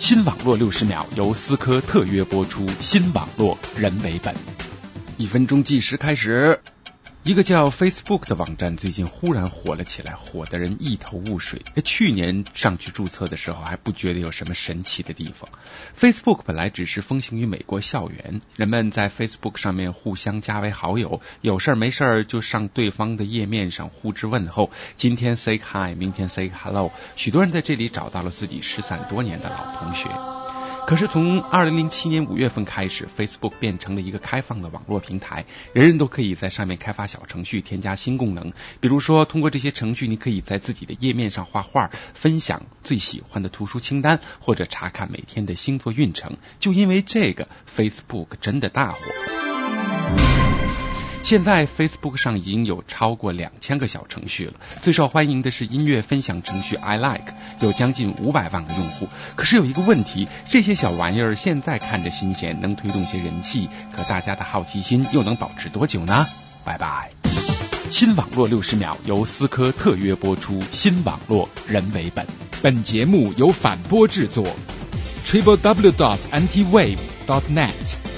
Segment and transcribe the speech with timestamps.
[0.00, 4.34] 新网络六十秒由思科特约播出，新网络人为本。
[5.18, 6.58] 一分钟计时开始。
[7.22, 11.60] 一个叫 Facebook 的网站最近忽然火了起来，火的人一头雾水。
[11.84, 15.50] 去年上去注册的时候还不觉得有什么神奇的地方。
[15.94, 24.70] Facebook 本来只是风行于美国校园，人们在 Facebook 上面互相加为好友，有事儿没事儿就上对方的页面上互致问候。
[24.96, 30.08] 今天 say hi，明天 say hello，许多人在这里找到了自己失散多年的老同学。
[30.86, 38.52] 可是从二零零七年五月份开始，Facebook 变成了一个开放的网络平台，人人都可以在上面开发小程序，添加新功能。
[38.80, 46.38] 比如说，通过这些程序，你可以在自己的页面上画画，分享最喜欢的图书清单，或者查看每天的星座运程。
[46.58, 48.98] 就因为这个，Facebook 真的大火。
[51.22, 59.08] 现在 Facebook 上已经有超过两千个小程序了，最受欢迎的是音乐分享程序 I Like，有将近五百万个用户。
[59.36, 66.26] 可是有一个问题，这些小玩意儿现在看着新鲜，能推动些人气，可大家的好奇心又能保持多久呢？
[66.64, 67.10] 拜拜。
[67.90, 72.26] 新网络六十秒由思科特约播出，新网络人为本。
[72.62, 74.46] 本节目由反播制作
[75.24, 78.09] ，triple w dot NT Wave dot net。